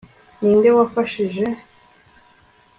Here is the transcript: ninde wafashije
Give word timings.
ninde 0.41 0.69
wafashije 0.77 1.43